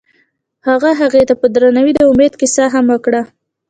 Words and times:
هغه 0.67 0.89
هغې 1.01 1.21
ته 1.29 1.33
په 1.41 1.45
درناوي 1.53 1.93
د 1.95 1.99
امید 2.11 2.33
کیسه 2.41 2.63
هم 2.73 2.85
وکړه. 2.93 3.21